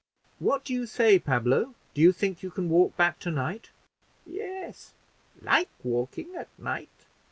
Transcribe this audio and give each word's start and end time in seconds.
"What 0.39 0.63
do 0.63 0.73
you 0.73 0.87
say, 0.87 1.19
Pablo? 1.19 1.75
do 1.93 2.01
you 2.01 2.11
think 2.11 2.41
you 2.41 2.49
can 2.49 2.69
walk 2.71 2.97
back 2.97 3.19
to 3.19 3.29
night?" 3.29 3.69
"Yes; 4.25 4.95
like 5.43 5.69
walking 5.83 6.33
at 6.35 6.47
night. 6.57 7.05